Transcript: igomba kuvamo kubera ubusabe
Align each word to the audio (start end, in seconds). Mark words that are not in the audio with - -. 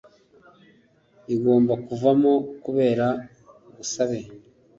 igomba 1.35 1.73
kuvamo 1.85 2.33
kubera 2.63 3.07
ubusabe 3.69 4.19